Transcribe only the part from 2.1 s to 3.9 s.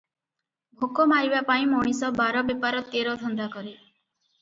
ବାର ବେପାର ତେର ଧନ୍ଦା କରେ।